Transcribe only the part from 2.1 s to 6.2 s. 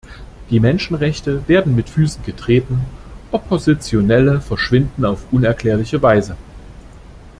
getreten, Oppositionelle verschwinden auf unerklärliche